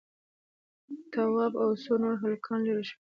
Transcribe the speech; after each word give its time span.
تواب 1.11 1.53
او 1.63 1.69
څو 1.83 1.93
نور 2.03 2.15
هلکان 2.23 2.59
ليرې 2.65 2.83
شول. 2.89 2.97